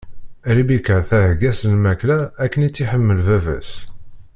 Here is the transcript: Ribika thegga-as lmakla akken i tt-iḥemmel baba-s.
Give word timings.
Ribika 0.55 0.95
thegga-as 1.09 1.59
lmakla 1.73 2.19
akken 2.43 2.61
i 2.63 2.69
tt-iḥemmel 2.69 3.19
baba-s. 3.27 3.71